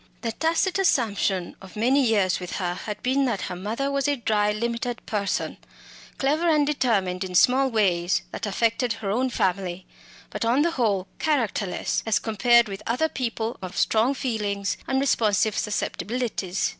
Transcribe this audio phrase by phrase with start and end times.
[0.21, 4.15] The tacit assumption of many years with her had been that her mother was a
[4.15, 5.57] dry limited person,
[6.17, 9.85] clever and determined in small ways, that affected her own family,
[10.31, 15.55] but on the whole characterless as compared with other people of strong feelings and responsive
[15.55, 16.69] susceptibilities.